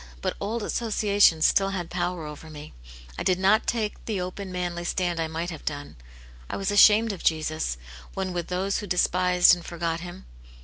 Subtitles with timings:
[0.23, 2.73] "But old associations still had power over mc;
[3.19, 5.95] I did not take the open, manly stand I might have done.
[6.25, 7.77] / was ashamed of Jesus
[8.15, 10.25] when with those who despised and forgot him.